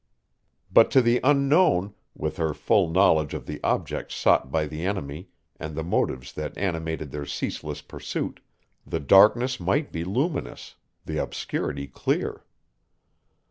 But 0.73 0.89
to 0.97 1.01
the 1.03 1.19
Unknown, 1.23 1.93
with 2.15 2.37
her 2.37 2.55
full 2.55 2.89
knowledge 2.89 3.35
of 3.35 3.45
the 3.45 3.59
objects 3.63 4.15
sought 4.15 4.51
by 4.51 4.65
the 4.65 4.83
enemy 4.83 5.29
and 5.59 5.75
the 5.75 5.83
motives 5.83 6.33
that 6.33 6.57
animated 6.57 7.11
their 7.11 7.27
ceaseless 7.27 7.83
pursuit, 7.83 8.39
the 8.83 8.99
darkness 8.99 9.59
might 9.59 9.91
be 9.91 10.03
luminous, 10.03 10.73
the 11.05 11.17
obscurity 11.21 11.85
clear. 11.85 12.43